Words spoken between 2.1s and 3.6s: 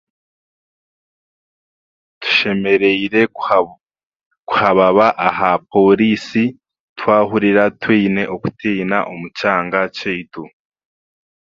Tushemereire kuha